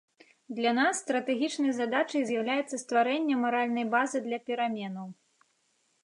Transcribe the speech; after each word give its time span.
Для 0.59 0.69
нас 0.77 1.01
стратэгічнай 1.01 1.73
задачай 1.79 2.21
з'яўляецца 2.29 2.79
стварэнне 2.83 3.35
маральнай 3.43 3.85
базы 3.93 4.17
для 4.27 4.39
пераменаў. 4.49 5.07